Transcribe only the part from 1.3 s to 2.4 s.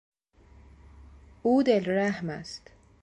او دل رحم